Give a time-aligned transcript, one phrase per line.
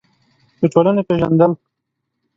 [0.59, 1.51] د ټولنې پېژندل: